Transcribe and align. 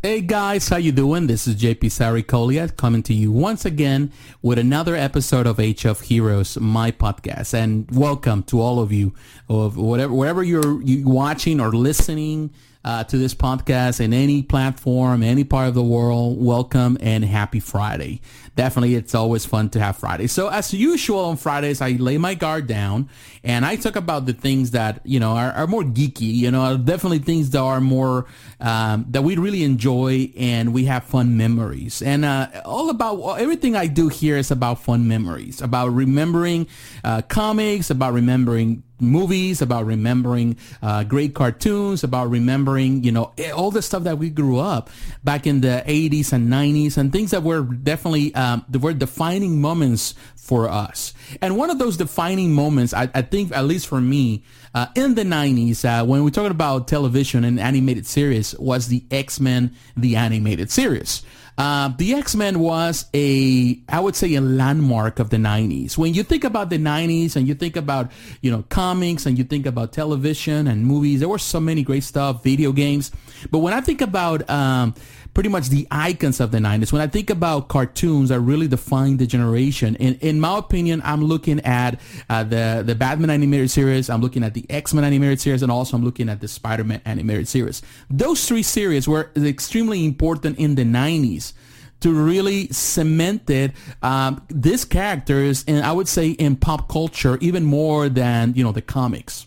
Hey 0.00 0.20
guys, 0.20 0.68
how 0.68 0.76
you 0.76 0.92
doing? 0.92 1.26
This 1.26 1.48
is 1.48 1.56
JP 1.56 1.86
Saricolia 1.86 2.76
coming 2.76 3.02
to 3.02 3.12
you 3.12 3.32
once 3.32 3.64
again 3.64 4.12
with 4.42 4.56
another 4.56 4.94
episode 4.94 5.44
of 5.44 5.58
of 5.58 6.02
Heroes, 6.02 6.56
my 6.56 6.92
podcast. 6.92 7.52
And 7.52 7.90
welcome 7.90 8.44
to 8.44 8.60
all 8.60 8.78
of 8.78 8.92
you 8.92 9.12
of 9.48 9.76
whatever 9.76 10.14
wherever 10.14 10.44
you're 10.44 10.80
you 10.82 11.08
watching 11.08 11.58
or 11.58 11.72
listening 11.72 12.50
uh, 12.84 13.04
to 13.04 13.18
this 13.18 13.34
podcast 13.34 14.00
in 14.00 14.12
any 14.12 14.42
platform, 14.42 15.22
any 15.22 15.44
part 15.44 15.68
of 15.68 15.74
the 15.74 15.82
world. 15.82 16.42
Welcome 16.42 16.96
and 17.00 17.24
happy 17.24 17.60
Friday. 17.60 18.20
Definitely, 18.56 18.94
it's 18.94 19.14
always 19.14 19.44
fun 19.44 19.68
to 19.70 19.80
have 19.80 19.96
Friday. 19.96 20.26
So 20.26 20.48
as 20.48 20.72
usual 20.72 21.20
on 21.26 21.36
Fridays, 21.36 21.80
I 21.80 21.92
lay 21.92 22.18
my 22.18 22.34
guard 22.34 22.66
down 22.66 23.08
and 23.44 23.64
I 23.64 23.76
talk 23.76 23.96
about 23.96 24.26
the 24.26 24.32
things 24.32 24.72
that 24.72 25.00
you 25.04 25.20
know 25.20 25.32
are, 25.32 25.52
are 25.52 25.66
more 25.66 25.82
geeky. 25.82 26.34
You 26.34 26.50
know, 26.50 26.76
definitely 26.76 27.20
things 27.20 27.50
that 27.50 27.60
are 27.60 27.80
more 27.80 28.26
um, 28.60 29.06
that 29.10 29.22
we 29.22 29.36
really 29.36 29.64
enjoy 29.64 30.32
and 30.36 30.72
we 30.72 30.84
have 30.86 31.04
fun 31.04 31.36
memories. 31.36 32.02
And 32.02 32.24
uh, 32.24 32.48
all 32.64 32.90
about 32.90 33.38
everything 33.38 33.76
I 33.76 33.86
do 33.86 34.08
here 34.08 34.36
is 34.36 34.50
about 34.50 34.82
fun 34.82 35.06
memories, 35.06 35.60
about 35.60 35.88
remembering 35.88 36.66
uh, 37.04 37.22
comics, 37.22 37.90
about 37.90 38.12
remembering 38.12 38.82
movies, 39.00 39.62
about 39.62 39.86
remembering 39.86 40.56
uh, 40.82 41.04
great 41.04 41.34
cartoons, 41.34 42.04
about 42.04 42.30
remembering, 42.30 43.04
you 43.04 43.12
know, 43.12 43.32
eh, 43.38 43.50
all 43.50 43.70
the 43.70 43.82
stuff 43.82 44.04
that 44.04 44.18
we 44.18 44.30
grew 44.30 44.58
up 44.58 44.90
back 45.24 45.46
in 45.46 45.60
the 45.60 45.82
80s 45.86 46.32
and 46.32 46.52
90s 46.52 46.96
and 46.96 47.12
things 47.12 47.30
that 47.30 47.42
were 47.42 47.62
definitely, 47.62 48.34
um, 48.34 48.64
were 48.80 48.92
defining 48.92 49.60
moments 49.60 50.14
for 50.36 50.68
us. 50.68 51.12
And 51.42 51.56
one 51.56 51.68
of 51.70 51.78
those 51.78 51.96
defining 51.96 52.54
moments, 52.54 52.94
I, 52.94 53.10
I 53.14 53.22
think, 53.22 53.52
at 53.52 53.64
least 53.64 53.86
for 53.86 54.00
me, 54.00 54.44
uh, 54.74 54.86
in 54.94 55.14
the 55.14 55.22
90s, 55.22 55.84
uh, 55.84 56.04
when 56.04 56.24
we're 56.24 56.30
talking 56.30 56.50
about 56.50 56.88
television 56.88 57.44
and 57.44 57.58
animated 57.58 58.06
series, 58.06 58.54
was 58.58 58.88
the 58.88 59.04
X-Men, 59.10 59.74
the 59.96 60.16
animated 60.16 60.70
series. 60.70 61.22
Uh, 61.58 61.88
the 61.98 62.14
X-Men 62.14 62.60
was 62.60 63.06
a, 63.14 63.80
I 63.88 63.98
would 63.98 64.14
say, 64.14 64.32
a 64.36 64.40
landmark 64.40 65.18
of 65.18 65.30
the 65.30 65.38
90s. 65.38 65.98
When 65.98 66.14
you 66.14 66.22
think 66.22 66.44
about 66.44 66.70
the 66.70 66.78
90s 66.78 67.34
and 67.34 67.48
you 67.48 67.54
think 67.54 67.74
about, 67.74 68.12
you 68.42 68.50
know, 68.52 68.64
comics 68.68 69.26
and 69.26 69.36
you 69.36 69.42
think 69.42 69.66
about 69.66 69.92
television 69.92 70.68
and 70.68 70.86
movies, 70.86 71.18
there 71.18 71.28
were 71.28 71.38
so 71.38 71.58
many 71.58 71.82
great 71.82 72.04
stuff, 72.04 72.44
video 72.44 72.70
games. 72.70 73.10
But 73.50 73.58
when 73.58 73.74
I 73.74 73.80
think 73.80 74.00
about 74.00 74.48
um, 74.48 74.94
pretty 75.38 75.48
much 75.48 75.68
the 75.68 75.86
icons 75.92 76.40
of 76.40 76.50
the 76.50 76.58
90s. 76.58 76.92
When 76.92 77.00
I 77.00 77.06
think 77.06 77.30
about 77.30 77.68
cartoons 77.68 78.30
that 78.30 78.40
really 78.40 78.66
define 78.66 79.18
the 79.18 79.26
generation, 79.28 79.94
in, 79.94 80.16
in 80.16 80.40
my 80.40 80.58
opinion, 80.58 81.00
I'm 81.04 81.22
looking 81.22 81.60
at 81.60 82.00
uh, 82.28 82.42
the, 82.42 82.82
the 82.84 82.96
Batman 82.96 83.30
animated 83.30 83.70
series, 83.70 84.10
I'm 84.10 84.20
looking 84.20 84.42
at 84.42 84.54
the 84.54 84.66
X-Men 84.68 85.04
animated 85.04 85.40
series, 85.40 85.62
and 85.62 85.70
also 85.70 85.96
I'm 85.96 86.04
looking 86.04 86.28
at 86.28 86.40
the 86.40 86.48
Spider-Man 86.48 87.02
animated 87.04 87.46
series. 87.46 87.82
Those 88.10 88.48
three 88.48 88.64
series 88.64 89.06
were 89.06 89.30
extremely 89.36 90.04
important 90.04 90.58
in 90.58 90.74
the 90.74 90.82
90s 90.82 91.52
to 92.00 92.12
really 92.12 92.66
cemented 92.72 93.74
um, 94.02 94.44
these 94.48 94.84
characters 94.84 95.64
and 95.68 95.84
I 95.84 95.92
would 95.92 96.08
say 96.08 96.30
in 96.30 96.56
pop 96.56 96.88
culture 96.88 97.38
even 97.40 97.62
more 97.62 98.08
than 98.08 98.54
you 98.54 98.64
know 98.64 98.72
the 98.72 98.82
comics 98.82 99.46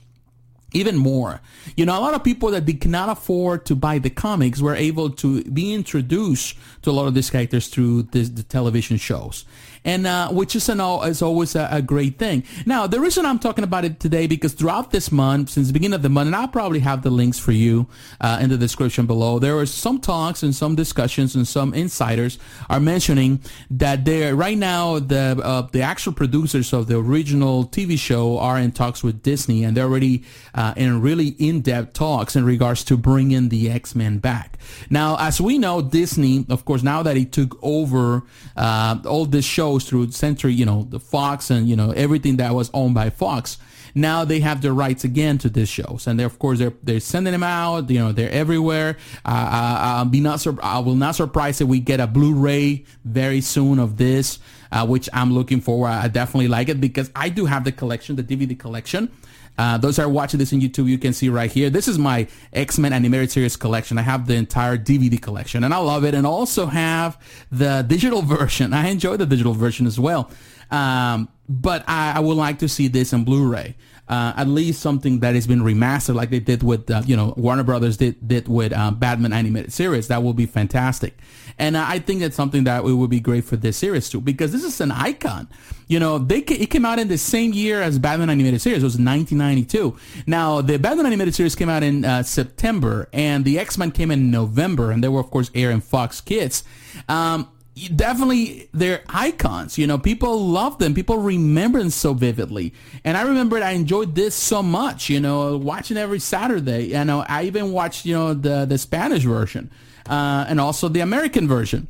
even 0.73 0.97
more. 0.97 1.41
You 1.75 1.86
know, 1.86 1.97
a 1.97 2.02
lot 2.02 2.14
of 2.14 2.23
people 2.23 2.52
that 2.52 2.66
they 2.66 2.73
cannot 2.73 3.09
afford 3.09 3.66
to 3.66 3.75
buy 3.75 4.00
the 4.00 4.09
comics 4.09 4.61
were 4.61 4.75
able 4.75 5.09
to 5.09 5.44
be 5.45 5.73
introduced 5.73 6.58
to 6.83 6.91
a 6.91 6.94
lot 6.94 7.08
of 7.08 7.13
these 7.13 7.30
characters 7.30 7.67
through 7.67 8.03
this, 8.03 8.30
the 8.30 8.44
television 8.44 8.97
shows 8.97 9.45
and 9.84 10.06
uh, 10.06 10.30
which 10.30 10.56
is 10.56 10.70
an 10.70 10.80
is 10.80 11.22
always 11.22 11.56
a, 11.56 11.68
a, 11.72 11.82
great 11.82 12.20
thing. 12.20 12.44
Now, 12.66 12.88
the 12.88 13.00
reason 13.00 13.26
I'm 13.26 13.40
talking 13.40 13.64
about 13.64 13.86
it 13.86 14.00
today 14.00 14.28
because 14.28 14.54
throughout 14.54 14.92
this 14.92 15.12
month, 15.12 15.50
since 15.50 15.68
the 15.68 15.74
beginning 15.74 15.96
of 15.96 16.02
the 16.02 16.10
month, 16.10 16.28
and 16.28 16.36
I'll 16.36 16.48
probably 16.48 16.80
have 16.80 17.02
the 17.02 17.10
links 17.10 17.40
for 17.40 17.52
you 17.52 17.88
uh, 18.20 18.40
in 18.42 18.50
the 18.50 18.58
description 18.58 19.06
below. 19.08 19.40
There 19.40 19.58
are 19.58 19.66
some 19.66 20.00
talks 20.00 20.44
and 20.44 20.54
some 20.54 20.76
discussions 20.76 21.36
and 21.36 21.48
some 21.48 21.74
insiders 21.74 22.38
are 22.70 22.80
mentioning 22.80 23.42
that 23.72 24.06
they're 24.06 24.36
right 24.36 24.58
now 24.58 25.00
the 25.00 25.40
uh, 25.44 25.68
the 25.72 25.82
actual 25.82 26.14
producers 26.14 26.74
of 26.74 26.88
the 26.88 26.98
original 26.98 27.66
TV 27.66 27.97
show 27.97 28.38
are 28.38 28.58
in 28.59 28.72
talks 28.72 29.03
with 29.03 29.24
Disney, 29.24 29.64
and 29.64 29.75
they're 29.75 29.86
already 29.86 30.24
uh, 30.53 30.74
in 30.78 31.02
really 31.02 31.30
in-depth 31.40 31.94
talks 31.94 32.36
in 32.36 32.46
regards 32.46 32.84
to 32.84 32.97
bringing 32.97 33.50
the 33.50 33.70
X-Men 33.70 34.20
back. 34.20 34.58
Now, 34.90 35.18
as 35.20 35.41
we 35.41 35.58
know, 35.58 35.81
Disney, 35.81 36.46
of 36.50 36.66
course, 36.66 36.84
now 36.84 37.03
that 37.03 37.16
he 37.18 37.25
took 37.25 37.58
over 37.62 38.24
uh, 38.56 38.97
all 39.06 39.25
this 39.25 39.46
show 39.46 39.71
shows 39.72 39.90
through 39.90 40.12
Century, 40.12 40.54
you 40.54 40.66
know, 40.66 40.88
the 40.90 41.00
Fox 41.00 41.50
and, 41.50 41.68
you 41.68 41.76
know, 41.76 41.92
everything 41.92 42.38
that 42.38 42.54
was 42.54 42.70
owned 42.74 42.94
by 42.94 43.09
Fox. 43.09 43.58
Now 43.94 44.24
they 44.24 44.40
have 44.40 44.62
the 44.62 44.72
rights 44.72 45.04
again 45.04 45.38
to 45.40 45.50
these 45.50 45.68
shows, 45.68 46.08
and 46.08 46.22
of 46.22 46.40
course 46.40 46.59
they're 46.59 46.72
they're 46.82 47.02
sending 47.02 47.34
them 47.34 47.44
out. 47.44 47.90
You 47.90 48.00
know, 48.00 48.14
they're 48.14 48.32
everywhere. 48.32 48.96
Uh, 49.26 49.50
I, 49.52 49.80
I'll 49.98 50.06
be 50.06 50.22
not 50.22 50.40
sur- 50.40 50.64
I 50.64 50.80
will 50.80 50.96
not 50.96 51.16
surprise 51.16 51.59
if 51.59 51.68
we 51.68 51.82
get 51.82 52.00
a 52.00 52.08
Blu-ray 52.08 52.86
very 53.04 53.42
soon 53.42 53.80
of 53.80 53.98
this, 53.98 54.40
uh, 54.72 54.88
which 54.88 55.09
I'm 55.12 55.34
looking 55.34 55.59
forward. 55.59 55.90
I 55.90 56.08
definitely 56.08 56.48
like 56.48 56.70
it 56.70 56.80
because 56.80 57.12
I 57.18 57.28
do 57.28 57.46
have 57.48 57.66
the 57.66 57.74
collection, 57.74 58.16
the 58.16 58.24
DVD 58.24 58.58
collection. 58.58 59.12
Uh, 59.61 59.77
those 59.77 59.99
are 59.99 60.09
watching 60.09 60.39
this 60.39 60.51
on 60.53 60.59
YouTube, 60.59 60.88
you 60.88 60.97
can 60.97 61.13
see 61.13 61.29
right 61.29 61.51
here. 61.51 61.69
This 61.69 61.88
is 61.88 61.99
my 61.99 62.27
X-Men 62.51 62.94
animated 62.94 63.29
series 63.29 63.55
collection. 63.55 63.99
I 63.99 64.01
have 64.01 64.25
the 64.25 64.33
entire 64.33 64.75
DVD 64.75 65.22
collection 65.22 65.63
and 65.63 65.72
I 65.72 65.77
love 65.77 66.03
it. 66.03 66.16
And 66.16 66.25
also 66.25 66.66
have 66.66 67.22
the 67.51 67.83
digital 67.83 68.22
version. 68.39 68.73
I 68.73 68.88
enjoy 68.88 69.17
the 69.17 69.27
digital 69.27 69.53
version 69.53 69.85
as 69.85 69.99
well. 69.99 70.31
Um, 70.72 71.29
but 71.47 71.83
I, 71.88 72.13
I, 72.16 72.22
would 72.22 72.38
like 72.38 72.57
to 72.59 72.67
see 72.67 72.88
this 72.88 73.13
in 73.13 73.23
Blu-ray. 73.23 73.75
Uh, 74.07 74.34
at 74.35 74.47
least 74.47 74.81
something 74.81 75.19
that 75.19 75.35
has 75.35 75.47
been 75.47 75.62
remastered, 75.62 76.16
like 76.16 76.29
they 76.31 76.39
did 76.39 76.63
with, 76.63 76.91
uh, 76.91 77.01
you 77.06 77.16
know, 77.16 77.34
Warner 77.38 77.63
Brothers 77.63 77.95
did 77.95 78.28
did 78.28 78.47
with 78.47 78.73
uh, 78.73 78.91
Batman 78.91 79.31
animated 79.31 79.72
series. 79.72 80.09
That 80.09 80.22
will 80.22 80.34
be 80.34 80.45
fantastic, 80.45 81.17
and 81.57 81.78
I 81.78 82.00
think 82.00 82.19
that's 82.19 82.35
something 82.35 82.66
that 82.66 82.84
it 82.84 82.91
would 82.91 83.09
be 83.09 83.22
great 83.22 83.45
for 83.45 83.56
this 83.56 83.78
series 83.78 84.09
too, 84.09 84.19
because 84.19 84.51
this 84.51 84.66
is 84.66 84.81
an 84.81 84.91
icon. 84.91 85.47
You 85.88 86.00
know, 86.00 86.17
they 86.17 86.40
it 86.40 86.69
came 86.69 86.84
out 86.84 87.00
in 87.00 87.07
the 87.07 87.17
same 87.17 87.53
year 87.53 87.81
as 87.81 88.00
Batman 88.00 88.29
animated 88.29 88.61
series. 88.61 88.84
It 88.84 88.85
was 88.85 88.97
1992. 88.97 89.97
Now, 90.28 90.59
the 90.61 90.78
Batman 90.78 91.06
animated 91.06 91.34
series 91.34 91.56
came 91.56 91.69
out 91.69 91.84
in 91.84 92.03
uh, 92.03 92.23
September, 92.23 93.07
and 93.13 93.45
the 93.45 93.59
X 93.59 93.78
Men 93.78 93.91
came 93.91 94.11
in 94.11 94.29
November, 94.29 94.91
and 94.91 95.01
they 95.01 95.07
were 95.07 95.22
of 95.22 95.29
course 95.29 95.50
airing 95.56 95.79
Fox 95.79 96.19
Kids. 96.19 96.63
Um, 97.07 97.47
definitely 97.96 98.70
they're 98.74 99.02
icons 99.08 99.78
you 99.78 99.88
know 99.88 99.98
people 99.98 100.46
love 100.46 100.78
them 100.78 100.94
people 100.94 101.18
remember 101.18 101.80
them 101.80 101.90
so 101.90 102.14
vividly. 102.14 102.74
And 103.04 103.16
i 103.18 103.22
remember 103.22 103.58
i 103.58 103.72
enjoyed 103.72 104.16
this 104.16 104.36
so 104.36 104.62
much 104.62 105.09
you 105.09 105.20
know 105.20 105.58
watching 105.58 105.98
every 105.98 106.20
saturday 106.20 106.88
you 106.88 107.04
know 107.06 107.26
i 107.28 107.44
even 107.44 107.72
watched 107.72 108.06
you 108.06 108.14
know 108.14 108.34
the 108.34 108.66
the 108.66 108.78
spanish 108.78 109.24
version 109.24 109.72
uh, 110.09 110.46
and 110.48 110.59
also 110.59 110.90
the 110.90 111.00
american 111.00 111.48
version 111.48 111.88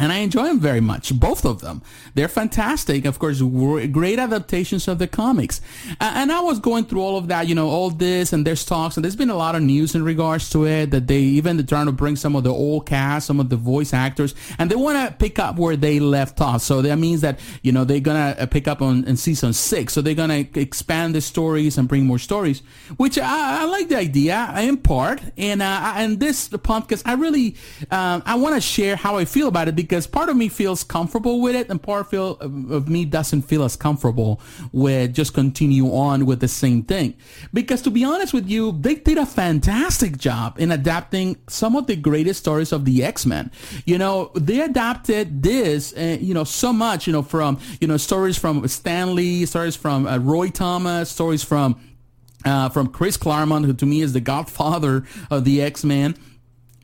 and 0.00 0.12
I 0.12 0.18
enjoy 0.18 0.44
them 0.44 0.58
very 0.58 0.80
much, 0.80 1.14
both 1.18 1.44
of 1.44 1.60
them. 1.60 1.82
They're 2.14 2.26
fantastic, 2.28 3.04
of 3.04 3.18
course, 3.18 3.42
great 3.42 4.18
adaptations 4.18 4.88
of 4.88 4.98
the 4.98 5.06
comics. 5.06 5.60
And 6.00 6.32
I 6.32 6.40
was 6.40 6.58
going 6.58 6.86
through 6.86 7.02
all 7.02 7.18
of 7.18 7.28
that, 7.28 7.48
you 7.48 7.54
know, 7.54 7.68
all 7.68 7.90
this, 7.90 8.32
and 8.32 8.46
there's 8.46 8.64
talks, 8.64 8.96
and 8.96 9.04
there's 9.04 9.14
been 9.14 9.28
a 9.28 9.36
lot 9.36 9.54
of 9.54 9.62
news 9.62 9.94
in 9.94 10.02
regards 10.02 10.48
to 10.50 10.66
it 10.66 10.90
that 10.92 11.06
they 11.06 11.18
even 11.18 11.64
trying 11.66 11.84
to 11.84 11.92
bring 11.92 12.16
some 12.16 12.34
of 12.34 12.44
the 12.44 12.52
old 12.52 12.86
cast, 12.86 13.26
some 13.26 13.40
of 13.40 13.50
the 13.50 13.56
voice 13.56 13.92
actors, 13.92 14.34
and 14.58 14.70
they 14.70 14.74
want 14.74 14.96
to 14.96 15.14
pick 15.16 15.38
up 15.38 15.58
where 15.58 15.76
they 15.76 16.00
left 16.00 16.40
off. 16.40 16.62
So 16.62 16.80
that 16.80 16.96
means 16.96 17.20
that 17.20 17.38
you 17.62 17.70
know 17.70 17.84
they're 17.84 18.00
gonna 18.00 18.36
uh, 18.38 18.46
pick 18.46 18.66
up 18.66 18.80
on 18.80 19.04
in 19.04 19.18
season 19.18 19.52
six, 19.52 19.92
so 19.92 20.00
they're 20.00 20.14
gonna 20.14 20.46
expand 20.54 21.14
the 21.14 21.20
stories 21.20 21.76
and 21.76 21.88
bring 21.88 22.06
more 22.06 22.18
stories, 22.18 22.62
which 22.96 23.18
I, 23.18 23.62
I 23.62 23.64
like 23.66 23.88
the 23.88 23.98
idea 23.98 24.50
in 24.58 24.78
part. 24.78 25.20
And 25.36 25.60
uh, 25.60 25.92
and 25.96 26.18
this 26.18 26.48
the 26.48 26.58
podcast, 26.58 27.02
I 27.04 27.14
really 27.14 27.56
um, 27.90 28.22
I 28.24 28.36
want 28.36 28.54
to 28.54 28.62
share 28.62 28.96
how 28.96 29.18
I 29.18 29.26
feel 29.26 29.48
about 29.48 29.68
it 29.68 29.76
because 29.76 29.89
because 29.90 30.06
part 30.06 30.28
of 30.28 30.36
me 30.36 30.48
feels 30.48 30.84
comfortable 30.84 31.40
with 31.40 31.56
it 31.56 31.68
and 31.68 31.82
part 31.82 32.08
feel, 32.08 32.38
of 32.38 32.88
me 32.88 33.04
doesn't 33.04 33.42
feel 33.42 33.64
as 33.64 33.74
comfortable 33.74 34.40
with 34.70 35.12
just 35.12 35.34
continue 35.34 35.92
on 35.92 36.26
with 36.26 36.38
the 36.38 36.46
same 36.46 36.84
thing. 36.84 37.12
Because 37.52 37.82
to 37.82 37.90
be 37.90 38.04
honest 38.04 38.32
with 38.32 38.48
you, 38.48 38.70
they 38.70 38.94
did 38.94 39.18
a 39.18 39.26
fantastic 39.26 40.16
job 40.16 40.60
in 40.60 40.70
adapting 40.70 41.38
some 41.48 41.74
of 41.74 41.88
the 41.88 41.96
greatest 41.96 42.38
stories 42.38 42.70
of 42.70 42.84
the 42.84 43.02
X-Men. 43.02 43.50
You 43.84 43.98
know, 43.98 44.30
they 44.36 44.60
adapted 44.60 45.42
this, 45.42 45.92
uh, 45.94 46.18
you 46.20 46.34
know, 46.34 46.44
so 46.44 46.72
much, 46.72 47.08
you 47.08 47.12
know, 47.12 47.22
from, 47.22 47.58
you 47.80 47.88
know, 47.88 47.96
stories 47.96 48.38
from 48.38 48.68
Stan 48.68 49.16
Lee, 49.16 49.44
stories 49.44 49.74
from 49.74 50.06
uh, 50.06 50.18
Roy 50.18 50.50
Thomas, 50.50 51.10
stories 51.10 51.42
from 51.42 51.80
uh, 52.44 52.68
from 52.68 52.86
Chris 52.86 53.16
Claremont, 53.16 53.66
who 53.66 53.74
to 53.74 53.84
me 53.84 54.00
is 54.00 54.12
the 54.12 54.20
godfather 54.20 55.04
of 55.30 55.44
the 55.44 55.60
X-Men 55.60 56.14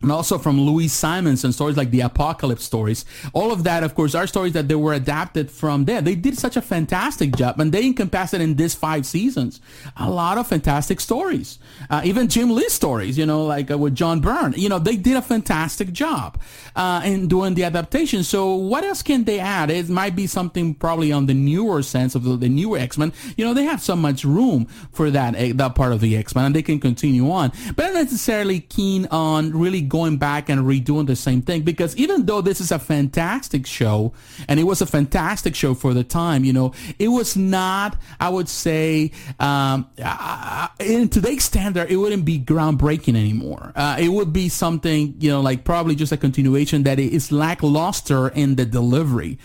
and 0.02 0.12
also 0.12 0.38
from 0.38 0.60
Louise 0.60 0.92
Simonson 0.92 1.52
stories 1.52 1.76
like 1.76 1.90
the 1.90 2.02
Apocalypse 2.02 2.64
stories. 2.64 3.04
All 3.32 3.50
of 3.50 3.64
that, 3.64 3.82
of 3.82 3.94
course, 3.94 4.14
are 4.14 4.26
stories 4.26 4.52
that 4.52 4.68
they 4.68 4.74
were 4.74 4.92
adapted 4.92 5.50
from 5.50 5.86
there. 5.86 6.02
They 6.02 6.14
did 6.14 6.36
such 6.36 6.56
a 6.56 6.62
fantastic 6.62 7.34
job, 7.34 7.58
and 7.58 7.72
they 7.72 7.86
encompassed 7.86 8.34
it 8.34 8.42
in 8.42 8.56
these 8.56 8.74
five 8.74 9.06
seasons. 9.06 9.60
A 9.96 10.10
lot 10.10 10.36
of 10.36 10.46
fantastic 10.46 11.00
stories. 11.00 11.58
Uh, 11.88 12.02
even 12.04 12.28
Jim 12.28 12.54
Lee 12.54 12.68
stories, 12.68 13.16
you 13.16 13.24
know, 13.24 13.44
like 13.44 13.70
uh, 13.70 13.78
with 13.78 13.94
John 13.94 14.20
Byrne. 14.20 14.52
You 14.56 14.68
know, 14.68 14.78
they 14.78 14.96
did 14.96 15.16
a 15.16 15.22
fantastic 15.22 15.92
job 15.92 16.38
uh, 16.74 17.00
in 17.04 17.26
doing 17.26 17.54
the 17.54 17.64
adaptation. 17.64 18.22
So 18.22 18.54
what 18.54 18.84
else 18.84 19.02
can 19.02 19.24
they 19.24 19.40
add? 19.40 19.70
It 19.70 19.88
might 19.88 20.14
be 20.14 20.26
something 20.26 20.74
probably 20.74 21.10
on 21.10 21.26
the 21.26 21.34
newer 21.34 21.82
sense 21.82 22.14
of 22.14 22.24
the, 22.24 22.36
the 22.36 22.48
newer 22.50 22.78
X-Men. 22.78 23.14
You 23.36 23.46
know, 23.46 23.54
they 23.54 23.64
have 23.64 23.80
so 23.80 23.96
much 23.96 24.24
room 24.24 24.66
for 24.92 25.10
that, 25.10 25.34
eh, 25.36 25.52
that 25.54 25.74
part 25.74 25.92
of 25.92 26.00
the 26.00 26.16
X-Men, 26.16 26.44
and 26.44 26.54
they 26.54 26.62
can 26.62 26.80
continue 26.80 27.30
on. 27.30 27.50
But 27.74 27.86
I'm 27.86 27.94
not 27.94 28.02
necessarily 28.04 28.60
keen 28.60 29.06
on 29.06 29.52
really 29.52 29.85
going 29.88 30.16
back 30.16 30.48
and 30.48 30.62
redoing 30.62 31.06
the 31.06 31.16
same 31.16 31.42
thing 31.42 31.62
because 31.62 31.96
even 31.96 32.26
though 32.26 32.40
this 32.40 32.60
is 32.60 32.70
a 32.70 32.78
fantastic 32.78 33.66
show 33.66 34.12
and 34.48 34.60
it 34.60 34.64
was 34.64 34.80
a 34.80 34.86
fantastic 34.86 35.54
show 35.54 35.74
for 35.74 35.94
the 35.94 36.04
time, 36.04 36.44
you 36.44 36.52
know, 36.52 36.72
it 36.98 37.08
was 37.08 37.36
not, 37.36 37.96
I 38.20 38.28
would 38.28 38.48
say, 38.48 39.12
um, 39.40 39.88
uh, 40.02 40.68
in 40.80 41.08
today's 41.08 41.44
standard, 41.44 41.90
it 41.90 41.96
wouldn't 41.96 42.24
be 42.24 42.38
groundbreaking 42.38 43.16
anymore. 43.16 43.72
Uh, 43.74 43.96
it 43.98 44.08
would 44.08 44.32
be 44.32 44.48
something, 44.48 45.14
you 45.18 45.30
know, 45.30 45.40
like 45.40 45.64
probably 45.64 45.94
just 45.94 46.12
a 46.12 46.16
continuation 46.16 46.82
that 46.84 46.98
is 46.98 47.32
lackluster 47.32 48.28
in 48.28 48.56
the 48.56 48.64
delivery. 48.64 49.38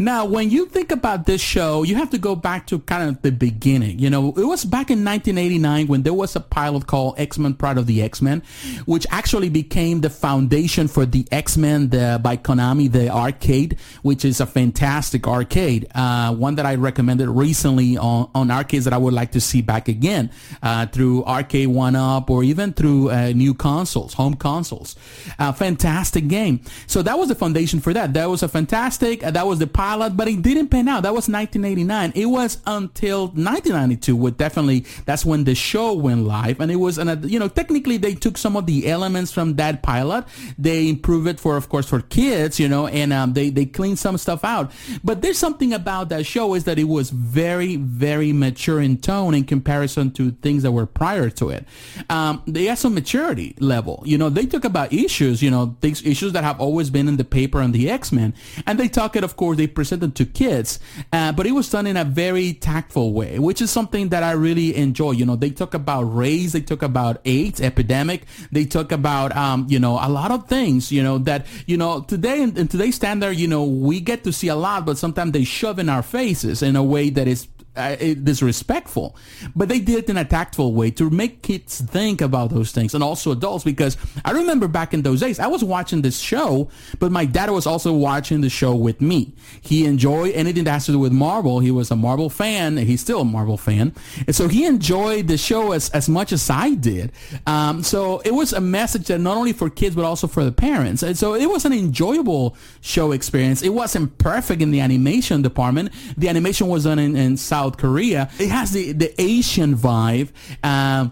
Now, 0.00 0.24
when 0.24 0.48
you 0.48 0.64
think 0.64 0.92
about 0.92 1.26
this 1.26 1.42
show, 1.42 1.82
you 1.82 1.94
have 1.96 2.08
to 2.08 2.16
go 2.16 2.34
back 2.34 2.66
to 2.68 2.78
kind 2.78 3.10
of 3.10 3.20
the 3.20 3.30
beginning. 3.30 3.98
You 3.98 4.08
know, 4.08 4.28
it 4.28 4.46
was 4.46 4.64
back 4.64 4.90
in 4.90 5.04
1989 5.04 5.88
when 5.88 6.04
there 6.04 6.14
was 6.14 6.34
a 6.34 6.40
pilot 6.40 6.86
called 6.86 7.20
X-Men 7.20 7.52
Pride 7.52 7.76
of 7.76 7.86
the 7.86 8.00
X-Men, 8.00 8.42
which 8.86 9.06
actually 9.10 9.50
became 9.50 10.00
the 10.00 10.08
foundation 10.08 10.88
for 10.88 11.04
the 11.04 11.28
X-Men 11.30 11.90
the, 11.90 12.18
by 12.22 12.38
Konami, 12.38 12.90
the 12.90 13.10
arcade, 13.10 13.76
which 14.00 14.24
is 14.24 14.40
a 14.40 14.46
fantastic 14.46 15.28
arcade. 15.28 15.86
Uh, 15.94 16.34
one 16.34 16.54
that 16.54 16.64
I 16.64 16.76
recommended 16.76 17.28
recently 17.28 17.98
on, 17.98 18.30
on 18.34 18.50
arcades 18.50 18.86
that 18.86 18.94
I 18.94 18.98
would 18.98 19.12
like 19.12 19.32
to 19.32 19.40
see 19.40 19.60
back 19.60 19.86
again 19.86 20.30
uh, 20.62 20.86
through 20.86 21.24
Arcade 21.24 21.68
One 21.68 21.94
Up 21.94 22.30
or 22.30 22.42
even 22.42 22.72
through 22.72 23.10
uh, 23.10 23.32
new 23.34 23.52
consoles, 23.52 24.14
home 24.14 24.32
consoles. 24.32 24.96
fantastic 25.36 26.26
game. 26.26 26.62
So 26.86 27.02
that 27.02 27.18
was 27.18 27.28
the 27.28 27.34
foundation 27.34 27.80
for 27.80 27.92
that. 27.92 28.14
That 28.14 28.30
was 28.30 28.42
a 28.42 28.48
fantastic, 28.48 29.20
that 29.20 29.46
was 29.46 29.58
the 29.58 29.66
pilot 29.66 29.89
pilot, 29.90 30.16
but 30.16 30.28
it 30.28 30.40
didn't 30.40 30.68
pan 30.68 30.86
out. 30.88 31.02
That 31.02 31.14
was 31.14 31.28
1989. 31.28 32.12
It 32.14 32.26
was 32.26 32.58
until 32.66 33.22
1992 33.28 34.14
where 34.14 34.30
definitely 34.30 34.86
that's 35.04 35.24
when 35.24 35.44
the 35.44 35.54
show 35.54 35.92
went 35.94 36.24
live, 36.24 36.60
and 36.60 36.70
it 36.70 36.76
was, 36.76 36.96
and 36.96 37.28
you 37.28 37.38
know, 37.38 37.48
technically 37.48 37.96
they 37.96 38.14
took 38.14 38.38
some 38.38 38.56
of 38.56 38.66
the 38.66 38.88
elements 38.88 39.32
from 39.32 39.56
that 39.56 39.82
pilot, 39.82 40.24
they 40.56 40.88
improved 40.88 41.26
it 41.26 41.40
for, 41.40 41.56
of 41.56 41.68
course, 41.68 41.86
for 41.86 42.00
kids, 42.02 42.60
you 42.60 42.68
know, 42.68 42.86
and 42.86 43.12
um, 43.12 43.32
they 43.32 43.50
they 43.50 43.66
cleaned 43.66 43.98
some 43.98 44.16
stuff 44.16 44.44
out. 44.44 44.70
But 45.02 45.22
there's 45.22 45.38
something 45.38 45.72
about 45.72 46.08
that 46.10 46.24
show 46.24 46.54
is 46.54 46.64
that 46.64 46.78
it 46.78 46.84
was 46.84 47.10
very, 47.10 47.76
very 47.76 48.32
mature 48.32 48.80
in 48.80 48.98
tone 48.98 49.34
in 49.34 49.44
comparison 49.44 50.12
to 50.12 50.30
things 50.42 50.62
that 50.62 50.72
were 50.72 50.86
prior 50.86 51.30
to 51.30 51.50
it. 51.50 51.66
Um, 52.08 52.42
they 52.46 52.66
had 52.66 52.78
some 52.78 52.94
maturity 52.94 53.56
level. 53.58 54.02
You 54.06 54.18
know, 54.18 54.28
they 54.28 54.46
talk 54.46 54.64
about 54.64 54.92
issues, 54.92 55.42
you 55.42 55.50
know, 55.50 55.76
things 55.80 56.04
issues 56.06 56.32
that 56.32 56.44
have 56.44 56.60
always 56.60 56.90
been 56.90 57.08
in 57.08 57.16
the 57.16 57.24
paper 57.24 57.60
on 57.60 57.72
the 57.72 57.90
X 57.90 58.12
Men, 58.12 58.34
and 58.66 58.78
they 58.78 58.88
talk 58.88 59.16
it, 59.16 59.24
of 59.24 59.36
course, 59.36 59.56
they 59.56 59.66
presented 59.74 60.14
to 60.16 60.26
kids, 60.26 60.78
uh, 61.12 61.32
but 61.32 61.46
it 61.46 61.52
was 61.52 61.70
done 61.70 61.86
in 61.86 61.96
a 61.96 62.04
very 62.04 62.52
tactful 62.52 63.12
way, 63.12 63.38
which 63.38 63.62
is 63.62 63.70
something 63.70 64.10
that 64.10 64.22
I 64.22 64.32
really 64.32 64.76
enjoy. 64.76 65.12
You 65.12 65.24
know, 65.24 65.36
they 65.36 65.50
talk 65.50 65.74
about 65.74 66.02
race, 66.04 66.52
they 66.52 66.60
talk 66.60 66.82
about 66.82 67.20
AIDS 67.24 67.60
epidemic, 67.60 68.24
they 68.52 68.64
talk 68.64 68.92
about, 68.92 69.34
um, 69.36 69.66
you 69.68 69.78
know, 69.78 69.98
a 70.00 70.08
lot 70.08 70.30
of 70.30 70.48
things, 70.48 70.92
you 70.92 71.02
know, 71.02 71.18
that, 71.18 71.46
you 71.66 71.76
know, 71.76 72.02
today 72.02 72.42
in, 72.42 72.56
in 72.56 72.68
today's 72.68 72.96
standard, 72.96 73.32
you 73.32 73.48
know, 73.48 73.64
we 73.64 74.00
get 74.00 74.24
to 74.24 74.32
see 74.32 74.48
a 74.48 74.56
lot, 74.56 74.84
but 74.84 74.98
sometimes 74.98 75.32
they 75.32 75.44
shove 75.44 75.78
in 75.78 75.88
our 75.88 76.02
faces 76.02 76.62
in 76.62 76.76
a 76.76 76.82
way 76.82 77.10
that 77.10 77.26
is 77.26 77.46
uh, 77.76 77.96
disrespectful, 77.96 79.16
but 79.54 79.68
they 79.68 79.78
did 79.78 79.98
it 79.98 80.10
in 80.10 80.16
a 80.16 80.24
tactful 80.24 80.74
way 80.74 80.90
to 80.90 81.08
make 81.08 81.42
kids 81.42 81.80
think 81.80 82.20
about 82.20 82.50
those 82.50 82.72
things 82.72 82.94
and 82.94 83.04
also 83.04 83.30
adults. 83.30 83.64
Because 83.64 83.96
I 84.24 84.32
remember 84.32 84.66
back 84.66 84.92
in 84.92 85.02
those 85.02 85.20
days, 85.20 85.38
I 85.38 85.46
was 85.46 85.62
watching 85.62 86.02
this 86.02 86.18
show, 86.18 86.68
but 86.98 87.12
my 87.12 87.24
dad 87.24 87.50
was 87.50 87.66
also 87.66 87.92
watching 87.92 88.40
the 88.40 88.50
show 88.50 88.74
with 88.74 89.00
me. 89.00 89.32
He 89.60 89.86
enjoyed 89.86 90.34
anything 90.34 90.64
that 90.64 90.72
has 90.72 90.86
to 90.86 90.92
do 90.92 90.98
with 90.98 91.12
Marvel. 91.12 91.60
He 91.60 91.70
was 91.70 91.90
a 91.90 91.96
Marvel 91.96 92.28
fan. 92.28 92.76
He's 92.76 93.00
still 93.00 93.20
a 93.20 93.24
Marvel 93.24 93.56
fan, 93.56 93.94
and 94.26 94.34
so 94.34 94.48
he 94.48 94.66
enjoyed 94.66 95.28
the 95.28 95.38
show 95.38 95.72
as 95.72 95.90
as 95.90 96.08
much 96.08 96.32
as 96.32 96.50
I 96.50 96.74
did. 96.74 97.12
Um, 97.46 97.82
so 97.82 98.20
it 98.20 98.34
was 98.34 98.52
a 98.52 98.60
message 98.60 99.06
that 99.06 99.20
not 99.20 99.36
only 99.36 99.52
for 99.52 99.70
kids 99.70 99.94
but 99.94 100.04
also 100.04 100.26
for 100.26 100.44
the 100.44 100.52
parents. 100.52 101.02
And 101.02 101.16
so 101.16 101.34
it 101.34 101.46
was 101.46 101.64
an 101.64 101.72
enjoyable 101.72 102.56
show 102.80 103.12
experience. 103.12 103.62
It 103.62 103.70
wasn't 103.70 104.18
perfect 104.18 104.60
in 104.60 104.70
the 104.70 104.80
animation 104.80 105.42
department. 105.42 105.92
The 106.16 106.28
animation 106.28 106.66
was 106.66 106.84
done 106.84 106.98
in, 106.98 107.16
in 107.16 107.36
South 107.36 107.59
South 107.60 107.76
Korea. 107.76 108.30
It 108.38 108.48
has 108.48 108.72
the, 108.72 108.92
the 108.92 109.12
Asian 109.20 109.76
vibe. 109.76 110.30
Uh, 110.64 111.08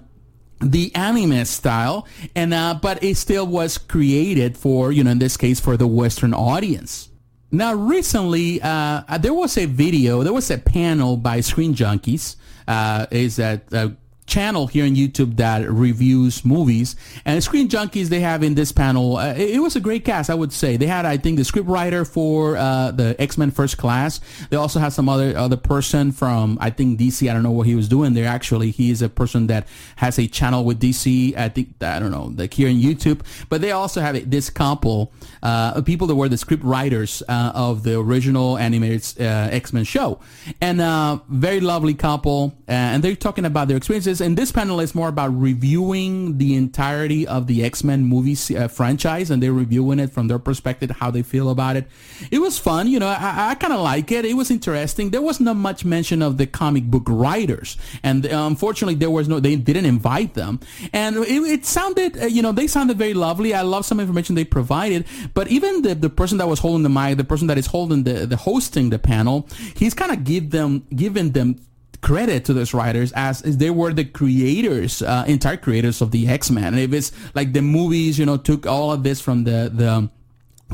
the 0.60 0.92
anime 0.96 1.44
style 1.44 2.04
and 2.34 2.52
uh, 2.52 2.76
but 2.82 3.00
it 3.00 3.16
still 3.16 3.46
was 3.46 3.78
created 3.78 4.58
for 4.58 4.90
you 4.90 5.04
know 5.04 5.12
in 5.12 5.20
this 5.20 5.36
case 5.36 5.60
for 5.60 5.76
the 5.76 5.86
western 5.86 6.34
audience 6.34 7.10
now 7.52 7.72
recently 7.72 8.60
uh, 8.60 9.18
there 9.20 9.32
was 9.32 9.56
a 9.56 9.66
video 9.66 10.24
there 10.24 10.32
was 10.32 10.50
a 10.50 10.58
panel 10.58 11.16
by 11.16 11.38
screen 11.40 11.72
junkies 11.74 12.34
uh, 12.66 13.06
is 13.12 13.36
that 13.36 13.72
uh, 13.72 13.90
channel 14.28 14.66
here 14.66 14.84
on 14.84 14.94
YouTube 14.94 15.36
that 15.36 15.69
reviews 15.69 16.44
movies. 16.44 16.94
And 17.25 17.42
Screen 17.42 17.69
Junkies, 17.69 18.08
they 18.08 18.20
have 18.20 18.42
in 18.42 18.54
this 18.54 18.70
panel, 18.70 19.16
uh, 19.16 19.32
it, 19.32 19.56
it, 19.56 19.58
was 19.58 19.75
a 19.75 19.80
great 19.80 20.04
cast, 20.04 20.30
I 20.30 20.34
would 20.34 20.52
say. 20.52 20.76
They 20.76 20.86
had, 20.86 21.06
I 21.06 21.16
think, 21.16 21.38
the 21.38 21.44
script 21.44 21.69
writer 21.69 22.04
for 22.04 22.56
uh, 22.56 22.92
the 22.92 23.16
X-Men 23.19 23.50
First 23.50 23.78
Class. 23.78 24.20
They 24.50 24.56
also 24.56 24.78
had 24.78 24.92
some 24.92 25.08
other 25.08 25.36
other 25.36 25.56
person 25.56 26.12
from, 26.12 26.58
I 26.60 26.70
think, 26.70 27.00
DC. 27.00 27.28
I 27.28 27.32
don't 27.32 27.42
know 27.42 27.50
what 27.50 27.66
he 27.66 27.75
was 27.75 27.88
doing 27.88 28.12
there. 28.14 28.26
Actually, 28.26 28.70
he 28.70 28.90
is 28.90 29.02
a 29.02 29.08
person 29.08 29.46
that 29.48 29.66
has 29.96 30.19
a 30.19 30.28
channel 30.28 30.64
with 30.64 30.80
DC. 30.80 31.36
I 31.36 31.48
think, 31.48 31.82
I 31.82 31.98
don't 31.98 32.10
know, 32.10 32.32
like 32.36 32.54
here 32.54 32.69
on 32.69 32.75
YouTube. 32.75 33.20
But 33.48 33.62
they 33.62 33.72
also 33.72 34.00
have 34.00 34.30
this 34.30 34.50
couple, 34.50 35.12
uh, 35.42 35.80
people 35.82 36.06
that 36.06 36.14
were 36.14 36.28
the 36.28 36.38
script 36.38 36.62
writers 36.62 37.22
uh, 37.28 37.52
of 37.54 37.82
the 37.82 37.98
original 37.98 38.58
animated 38.58 39.20
uh, 39.20 39.48
X-Men 39.50 39.84
show. 39.84 40.20
And 40.60 40.80
uh, 40.80 41.20
very 41.28 41.60
lovely 41.60 41.94
couple. 41.94 42.54
and 42.69 43.02
they're 43.02 43.16
talking 43.16 43.46
about 43.46 43.69
their 43.69 43.76
experiences 43.78 44.17
is, 44.18 44.26
and 44.26 44.36
this 44.36 44.52
panel 44.52 44.80
is 44.80 44.94
more 44.94 45.08
about 45.08 45.28
reviewing 45.28 46.38
the 46.38 46.54
entirety 46.54 47.26
of 47.26 47.46
the 47.46 47.64
X-Men 47.64 48.04
movie 48.04 48.36
uh, 48.56 48.68
franchise, 48.68 49.30
and 49.30 49.42
they're 49.42 49.52
reviewing 49.52 49.98
it 49.98 50.12
from 50.12 50.28
their 50.28 50.38
perspective, 50.38 50.90
how 50.90 51.10
they 51.10 51.22
feel 51.22 51.50
about 51.50 51.76
it. 51.76 51.86
It 52.30 52.38
was 52.38 52.58
fun, 52.58 52.88
you 52.88 52.98
know. 52.98 53.06
I, 53.06 53.50
I 53.50 53.54
kind 53.54 53.72
of 53.72 53.80
like 53.80 54.10
it. 54.12 54.24
It 54.24 54.34
was 54.34 54.50
interesting. 54.50 55.10
There 55.10 55.22
was 55.22 55.40
not 55.40 55.56
much 55.56 55.84
mention 55.84 56.22
of 56.22 56.36
the 56.36 56.46
comic 56.46 56.84
book 56.84 57.04
writers, 57.08 57.76
and 58.02 58.26
uh, 58.26 58.46
unfortunately, 58.46 58.94
there 58.94 59.10
was 59.10 59.28
no. 59.28 59.40
They 59.40 59.56
didn't 59.56 59.86
invite 59.86 60.34
them, 60.34 60.60
and 60.92 61.16
it, 61.16 61.42
it 61.42 61.66
sounded, 61.66 62.20
uh, 62.20 62.26
you 62.26 62.42
know, 62.42 62.52
they 62.52 62.66
sounded 62.66 62.98
very 62.98 63.14
lovely. 63.14 63.54
I 63.54 63.62
love 63.62 63.84
some 63.84 64.00
information 64.00 64.34
they 64.34 64.44
provided, 64.44 65.06
but 65.34 65.48
even 65.48 65.82
the 65.82 65.94
the 65.94 66.10
person 66.10 66.38
that 66.38 66.48
was 66.48 66.58
holding 66.58 66.82
the 66.82 66.88
mic, 66.88 67.16
the 67.16 67.24
person 67.24 67.46
that 67.48 67.58
is 67.58 67.66
holding 67.66 68.04
the 68.04 68.26
the 68.26 68.36
hosting 68.36 68.90
the 68.90 68.98
panel, 68.98 69.48
he's 69.76 69.94
kind 69.94 70.12
of 70.12 70.24
give 70.24 70.50
them 70.50 70.86
giving 70.94 71.32
them 71.32 71.56
credit 72.00 72.44
to 72.44 72.52
those 72.52 72.74
writers 72.74 73.12
as, 73.12 73.42
they 73.42 73.70
were 73.70 73.92
the 73.92 74.04
creators, 74.04 75.02
uh, 75.02 75.24
entire 75.26 75.56
creators 75.56 76.00
of 76.00 76.10
the 76.10 76.28
X 76.28 76.50
Men. 76.50 76.74
And 76.74 76.78
if 76.78 76.92
it's 76.92 77.12
like 77.34 77.52
the 77.52 77.62
movies, 77.62 78.18
you 78.18 78.26
know, 78.26 78.36
took 78.36 78.66
all 78.66 78.92
of 78.92 79.02
this 79.02 79.20
from 79.20 79.44
the 79.44 79.70
the 79.72 80.10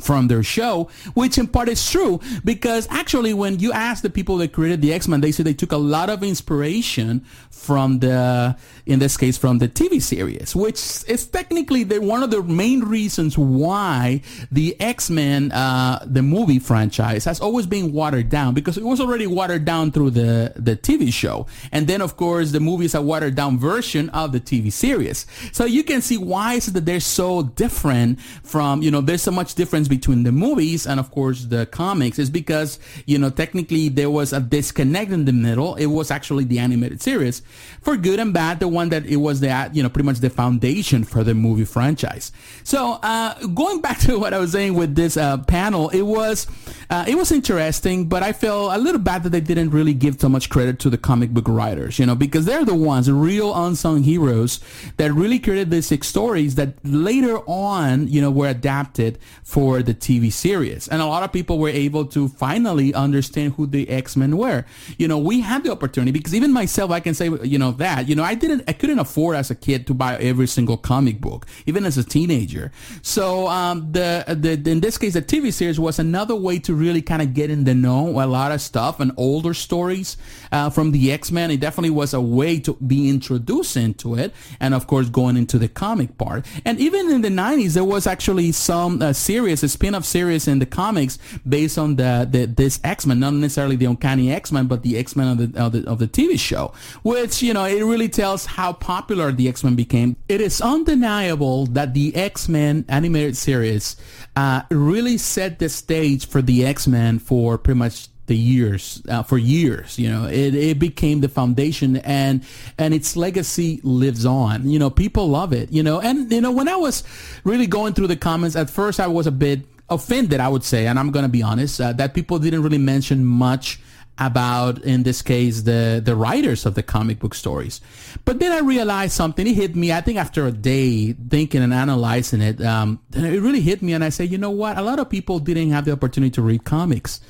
from 0.01 0.29
their 0.29 0.43
show, 0.43 0.89
which 1.15 1.39
in 1.39 1.47
part 1.47 1.69
is 1.69 1.91
true 1.91 2.21
because 2.45 2.87
actually 2.91 3.33
when 3.33 3.59
you 3.59 3.73
ask 3.73 4.03
the 4.03 4.11
people 4.11 4.37
that 4.39 4.53
created 4.53 4.83
the 4.83 4.93
X-Men, 4.93 5.21
they 5.21 5.31
say 5.31 5.43
they 5.43 5.55
took 5.55 5.73
a 5.73 5.77
lot 5.77 6.11
of 6.11 6.23
inspiration 6.23 7.25
from 7.51 8.01
the, 8.01 8.57
in 8.87 8.99
this 8.99 9.17
case, 9.17 9.39
from 9.39 9.59
the 9.59 9.69
TV 9.69 10.03
series, 10.03 10.55
which 10.55 10.79
is 11.09 11.27
technically 11.27 11.85
the, 11.85 12.01
one 12.01 12.23
of 12.23 12.31
the 12.31 12.43
main 12.43 12.81
reasons 12.81 13.39
why 13.39 14.21
the 14.51 14.79
X-Men, 14.81 15.53
uh, 15.53 16.05
the 16.07 16.23
movie 16.23 16.59
franchise 16.59 17.25
has 17.25 17.41
always 17.41 17.67
been 17.67 17.93
watered 17.93 18.29
down 18.29 18.53
because 18.53 18.77
it 18.77 18.85
was 18.85 19.01
already 19.01 19.27
watered 19.27 19.65
down 19.65 19.93
through 19.93 20.11
the, 20.11 20.53
the 20.57 20.77
TV 20.77 21.13
show. 21.13 21.47
And 21.71 21.87
then 21.87 22.03
of 22.03 22.17
course 22.17 22.51
the 22.51 22.61
movie 22.61 22.87
is 22.87 22.95
a 22.95 23.03
watered 23.03 23.37
down 23.37 23.59
version 23.59 24.11
of 24.11 24.33
the 24.33 24.41
TV 24.41 24.73
series. 24.73 25.27
So 25.53 25.65
you 25.65 25.85
can 25.85 26.03
see 26.03 26.19
why 26.19 26.55
is 26.55 26.69
it 26.69 26.73
that 26.73 26.85
they're 26.85 27.01
so 27.01 27.45
different 27.45 28.21
from, 28.21 28.83
you 28.83 28.91
know, 28.91 29.01
there's 29.01 29.23
so 29.23 29.31
much 29.31 29.55
difference 29.55 29.84
between 29.89 30.23
the 30.23 30.33
movies 30.33 30.87
and 30.87 30.99
of 31.01 31.11
course 31.11 31.45
the 31.45 31.67
comics 31.67 32.19
is 32.19 32.31
because, 32.31 32.79
you 33.07 33.19
know, 33.19 33.31
technically 33.31 33.89
there 33.89 34.11
was 34.11 34.33
a 34.33 34.41
disconnect 34.41 35.11
in 35.11 35.25
the 35.25 35.33
middle. 35.33 35.75
It 35.77 35.87
was 35.87 36.11
actually 36.11 36.45
the 36.45 36.59
animated 36.59 37.03
series 37.03 37.43
for 37.81 37.97
good 37.97 38.21
and 38.21 38.33
bad, 38.33 38.61
the 38.61 38.69
one 38.69 38.89
that 38.91 39.07
it 39.07 39.17
was 39.17 39.41
the, 39.41 39.71
you 39.73 39.83
know, 39.83 39.89
pretty 39.89 40.07
much 40.07 40.19
the 40.19 40.31
foundation 40.31 41.05
for 41.05 41.25
the 41.25 41.35
movie 41.35 41.65
franchise. 41.65 42.33
So, 42.63 42.99
uh, 43.03 43.35
going 43.49 43.81
back 43.81 43.99
to 44.07 44.19
what 44.19 44.35
I 44.35 44.39
was 44.39 44.53
saying 44.53 44.75
with 44.75 44.95
this, 44.95 45.17
uh, 45.17 45.39
panel, 45.39 45.89
it 45.91 46.03
was, 46.03 46.47
uh, 46.91 47.05
it 47.07 47.17
was 47.17 47.33
interesting, 47.33 48.09
but 48.09 48.23
I 48.23 48.33
feel 48.33 48.75
a 48.75 48.79
little 48.79 49.01
bad 49.01 49.23
that 49.25 49.31
they 49.31 49.41
didn't 49.41 49.71
really 49.71 49.95
give 49.95 50.21
so 50.21 50.29
much 50.29 50.51
credit 50.51 50.79
to 50.81 50.91
the 50.91 50.99
comic 50.99 51.31
book 51.31 51.49
writers, 51.49 51.99
you 51.99 52.07
know, 52.07 52.15
because 52.15 52.45
they're 52.45 52.65
the 52.65 52.75
ones, 52.75 53.11
real 53.11 53.55
unsung 53.55 54.03
heroes 54.03 54.61
that 54.97 55.13
really 55.13 55.39
created 55.39 55.71
these 55.71 55.87
six 55.87 56.09
stories 56.09 56.55
that 56.57 56.75
later 56.85 57.39
on, 57.47 58.09
you 58.09 58.21
know, 58.21 58.31
were 58.31 58.49
adapted 58.49 59.19
for 59.43 59.74
for 59.75 59.83
the 59.83 59.95
TV 59.95 60.33
series. 60.33 60.87
And 60.87 61.03
a 61.03 61.07
lot 61.07 61.25
of 61.25 61.33
people 61.33 61.59
were 61.59 61.69
able 61.69 62.05
to 62.07 62.29
finally 62.29 62.95
understand 62.95 63.55
who 63.55 63.67
the 63.67 63.89
X-Men 63.89 64.37
were. 64.37 64.65
You 64.99 65.09
know, 65.09 65.19
we 65.19 65.41
had 65.41 65.65
the 65.65 65.73
opportunity 65.73 66.13
because 66.13 66.33
even 66.33 66.53
myself, 66.53 66.93
I 66.93 67.01
can 67.01 67.13
say, 67.13 67.29
you 67.43 67.59
know, 67.59 67.73
that, 67.73 68.09
you 68.09 68.15
know, 68.15 68.23
I 68.23 68.35
didn't, 68.37 68.63
I 68.69 68.73
couldn't 68.73 69.01
afford 69.01 69.35
as 69.35 69.51
a 69.51 69.57
kid 69.57 69.89
to 69.89 69.95
buy 69.95 70.17
every 70.19 70.47
single 70.47 70.77
comic 70.77 71.21
book, 71.21 71.47
even 71.67 71.85
as 71.85 71.99
a 71.99 72.05
teenager. 72.05 72.71
So, 73.03 73.49
um, 73.49 73.91
the, 73.91 74.25
the, 74.29 74.71
in 74.71 74.79
this 74.79 74.97
case, 74.97 75.15
the 75.15 75.23
TV 75.23 75.53
series 75.53 75.81
was 75.81 75.99
another 75.99 76.37
way 76.37 76.61
to 76.61 76.73
really 76.73 77.03
kind 77.03 77.21
of 77.21 77.35
get 77.35 77.51
in 77.51 77.65
the 77.65 77.75
know 77.75 78.23
a 78.23 78.27
lot 78.27 78.53
of 78.53 78.61
stuff 78.61 79.01
and 79.01 79.11
older 79.17 79.55
stories, 79.55 80.17
uh, 80.53 80.71
from 80.71 80.93
the 80.93 81.11
X-Men. 81.11 81.51
It 81.51 81.59
definitely 81.59 81.91
was 81.91 82.15
a 82.15 82.21
way 82.21 82.61
to 82.61 82.75
be 82.75 83.11
introduced 83.11 83.77
into 83.77 84.15
it. 84.15 84.33
And 84.61 84.73
of 84.73 84.87
course, 84.87 85.09
going 85.09 85.37
into 85.37 85.59
the 85.59 85.69
comic 85.69 86.17
part. 86.17 86.47
And 86.65 86.79
even 86.79 87.11
in 87.11 87.23
the 87.23 87.29
90s, 87.29 87.75
there 87.75 87.83
was 87.83 88.07
actually 88.07 88.53
some 88.53 89.03
uh, 89.03 89.13
series, 89.13 89.64
a 89.65 89.69
spin-off 89.69 90.05
series 90.05 90.47
in 90.47 90.61
the 90.61 90.67
comics 90.67 91.19
based 91.49 91.79
on 91.79 91.97
the, 91.97 92.29
the 92.31 92.47
this 92.47 92.79
X-Men, 92.85 93.19
not 93.19 93.35
necessarily 93.35 93.77
the 93.77 93.87
Uncanny 93.87 94.31
X-Men, 94.31 94.67
but 94.67 94.83
the 94.83 94.97
X-Men 94.97 95.29
of 95.29 95.53
the, 95.53 95.61
of 95.61 95.73
the 95.73 95.91
of 95.91 95.99
the 95.99 96.07
TV 96.07 96.39
show, 96.39 96.73
which 97.03 97.43
you 97.43 97.53
know 97.53 97.65
it 97.65 97.83
really 97.83 98.09
tells 98.09 98.47
how 98.47 98.73
popular 98.73 99.33
the 99.33 99.49
X-Men 99.49 99.75
became. 99.75 100.17
It 100.29 100.41
is 100.41 100.61
undeniable 100.61 101.67
that 101.67 101.95
the 101.95 102.15
X-Men 102.15 102.85
animated 102.89 103.37
series 103.37 103.97
uh, 104.37 104.63
really 104.71 105.19
set 105.19 105.59
the 105.59 105.69
stage 105.69 106.29
for 106.29 106.43
the 106.43 106.65
X-Men 106.65 107.19
for 107.19 107.59
pretty 107.59 107.79
much 107.79 108.09
the 108.27 108.37
years 108.37 109.03
uh, 109.09 109.23
for 109.23 109.39
years 109.39 109.99
you 109.99 110.09
know 110.09 110.27
it, 110.27 110.55
it 110.55 110.79
became 110.79 111.21
the 111.21 111.29
foundation 111.29 111.97
and 111.99 112.45
and 112.79 112.95
its 112.95 113.17
legacy 113.17 113.81
lives 113.83 114.25
on. 114.25 114.69
You 114.69 114.79
know 114.79 114.91
people 114.91 115.29
love 115.29 115.53
it 115.53 115.73
you 115.73 115.83
know 115.83 116.01
and 116.01 116.31
you 116.31 116.41
know 116.41 116.53
when 116.53 116.69
i 116.69 116.77
was 116.77 117.05
really 117.45 117.67
going 117.67 117.95
through 117.95 118.09
the 118.09 118.17
comments 118.17 118.57
at 118.57 118.71
first 118.71 119.01
i 119.01 119.07
was 119.07 119.27
a 119.27 119.33
bit 119.33 119.61
offended 119.91 120.41
i 120.41 120.49
would 120.49 120.65
say 120.65 120.87
and 120.87 120.99
i'm 120.99 121.11
gonna 121.11 121.29
be 121.29 121.43
honest 121.43 121.81
uh, 121.81 121.93
that 121.93 122.15
people 122.15 122.39
didn't 122.39 122.63
really 122.63 122.79
mention 122.79 123.25
much 123.25 123.79
about 124.19 124.79
in 124.85 125.03
this 125.03 125.23
case 125.23 125.63
the 125.63 126.01
the 126.05 126.15
writers 126.15 126.67
of 126.67 126.75
the 126.75 126.83
comic 126.83 127.19
book 127.19 127.35
stories. 127.35 127.81
But 128.25 128.39
then 128.39 128.53
i 128.53 128.61
realized 128.61 129.13
something 129.13 129.47
it 129.47 129.55
hit 129.55 129.75
me 129.75 129.93
i 129.93 130.01
think 130.01 130.19
after 130.19 130.47
a 130.47 130.53
day 130.53 131.13
thinking 131.13 131.63
and 131.63 131.75
analyzing 131.75 132.41
it 132.41 132.61
um, 132.63 133.01
it 133.13 133.43
really 133.43 133.61
hit 133.61 133.83
me 133.83 133.93
and 133.93 134.05
i 134.05 134.11
said 134.11 134.31
you 134.31 134.39
know 134.39 134.51
what? 134.51 134.79
A 134.79 134.83
lot 134.83 134.99
of 134.99 135.11
people 135.11 135.39
didn't 135.41 135.71
have 135.71 135.85
the 135.85 135.93
opportunity 135.93 136.31
to 136.33 136.43
read 136.43 136.65
comics 136.65 137.21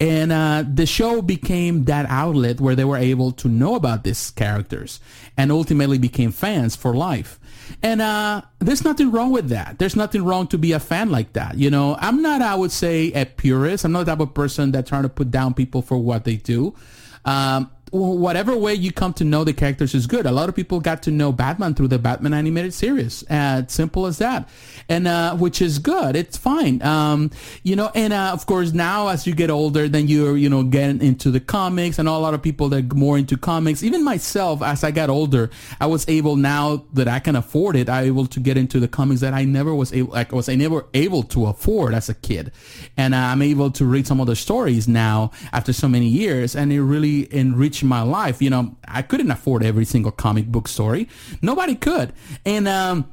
and 0.00 0.32
uh, 0.32 0.64
the 0.66 0.86
show 0.86 1.20
became 1.20 1.84
that 1.84 2.06
outlet 2.08 2.58
where 2.58 2.74
they 2.74 2.84
were 2.84 2.96
able 2.96 3.32
to 3.32 3.48
know 3.48 3.74
about 3.74 4.02
these 4.02 4.30
characters 4.30 4.98
and 5.36 5.52
ultimately 5.52 5.98
became 5.98 6.32
fans 6.32 6.74
for 6.74 6.94
life. 6.94 7.38
And 7.82 8.00
uh, 8.00 8.42
there's 8.60 8.82
nothing 8.82 9.10
wrong 9.10 9.30
with 9.30 9.50
that. 9.50 9.78
There's 9.78 9.96
nothing 9.96 10.24
wrong 10.24 10.46
to 10.48 10.58
be 10.58 10.72
a 10.72 10.80
fan 10.80 11.10
like 11.10 11.34
that. 11.34 11.58
You 11.58 11.70
know, 11.70 11.96
I'm 12.00 12.22
not, 12.22 12.40
I 12.40 12.54
would 12.54 12.72
say, 12.72 13.12
a 13.12 13.26
purist. 13.26 13.84
I'm 13.84 13.92
not 13.92 14.06
the 14.06 14.12
type 14.12 14.20
of 14.20 14.32
person 14.32 14.72
that 14.72 14.86
trying 14.86 15.02
to 15.02 15.10
put 15.10 15.30
down 15.30 15.52
people 15.52 15.82
for 15.82 15.98
what 15.98 16.24
they 16.24 16.36
do. 16.36 16.74
Um, 17.26 17.70
whatever 17.90 18.56
way 18.56 18.74
you 18.74 18.92
come 18.92 19.12
to 19.14 19.24
know 19.24 19.42
the 19.44 19.52
characters 19.52 19.94
is 19.94 20.06
good. 20.06 20.26
A 20.26 20.30
lot 20.30 20.48
of 20.48 20.54
people 20.54 20.80
got 20.80 21.02
to 21.04 21.10
know 21.10 21.32
Batman 21.32 21.74
through 21.74 21.88
the 21.88 21.98
Batman 21.98 22.34
animated 22.34 22.72
series. 22.72 23.28
Uh, 23.28 23.66
simple 23.66 24.06
as 24.06 24.18
that. 24.18 24.48
And, 24.88 25.08
uh, 25.08 25.36
which 25.36 25.60
is 25.60 25.78
good. 25.78 26.14
It's 26.16 26.36
fine. 26.36 26.82
Um, 26.82 27.30
you 27.62 27.76
know, 27.76 27.90
and, 27.94 28.12
uh, 28.12 28.30
of 28.32 28.46
course 28.46 28.72
now 28.72 29.08
as 29.08 29.26
you 29.26 29.34
get 29.34 29.50
older, 29.50 29.88
then 29.88 30.08
you're, 30.08 30.36
you 30.36 30.48
know, 30.48 30.62
getting 30.62 31.00
into 31.00 31.30
the 31.30 31.40
comics 31.40 31.98
and 31.98 32.08
a 32.08 32.12
lot 32.12 32.34
of 32.34 32.42
people 32.42 32.68
that 32.70 32.92
more 32.94 33.18
into 33.18 33.36
comics. 33.36 33.82
Even 33.82 34.04
myself, 34.04 34.62
as 34.62 34.84
I 34.84 34.90
got 34.90 35.10
older, 35.10 35.50
I 35.80 35.86
was 35.86 36.08
able 36.08 36.36
now 36.36 36.84
that 36.92 37.08
I 37.08 37.18
can 37.18 37.36
afford 37.36 37.76
it, 37.76 37.88
I 37.88 38.02
able 38.02 38.26
to 38.26 38.40
get 38.40 38.56
into 38.56 38.80
the 38.80 38.88
comics 38.88 39.20
that 39.20 39.34
I 39.34 39.44
never 39.44 39.74
was 39.74 39.92
able, 39.92 40.12
like, 40.12 40.32
was 40.32 40.48
I 40.48 40.54
never 40.54 40.86
able 40.94 41.22
to 41.24 41.46
afford 41.46 41.94
as 41.94 42.08
a 42.08 42.14
kid. 42.14 42.52
And 42.96 43.14
uh, 43.14 43.18
I'm 43.18 43.42
able 43.42 43.70
to 43.72 43.84
read 43.84 44.06
some 44.06 44.20
of 44.20 44.26
the 44.26 44.36
stories 44.36 44.86
now 44.86 45.30
after 45.52 45.72
so 45.72 45.88
many 45.88 46.06
years 46.06 46.54
and 46.54 46.72
it 46.72 46.82
really 46.82 47.32
enriched 47.80 47.84
my 47.84 48.02
life. 48.02 48.42
You 48.42 48.50
know, 48.50 48.76
I 48.86 49.02
couldn't 49.02 49.30
afford 49.30 49.64
every 49.64 49.84
single 49.84 50.12
comic 50.12 50.46
book 50.46 50.68
story. 50.68 51.08
Nobody 51.42 51.74
could. 51.74 52.12
And, 52.44 52.68
um, 52.68 53.10